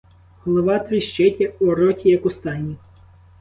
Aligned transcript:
Голова 0.43 0.79
тріщить, 0.79 1.51
у 1.59 1.75
роті, 1.75 2.09
як 2.09 2.25
у 2.25 2.29
стайні. 2.29 2.75